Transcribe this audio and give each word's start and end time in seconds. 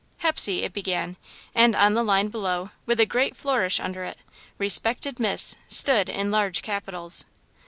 "Hepsey," 0.21 0.63
it 0.63 0.73
began, 0.73 1.15
and, 1.53 1.75
on 1.75 1.93
the 1.93 2.01
line 2.01 2.29
below, 2.29 2.71
with 2.87 2.99
a 2.99 3.05
great 3.05 3.35
flourish 3.37 3.79
under 3.79 4.03
it, 4.03 4.17
"Respected 4.57 5.19
Miss" 5.19 5.55
stood, 5.67 6.09
in 6.09 6.31
large 6.31 6.63
capitals. 6.63 7.23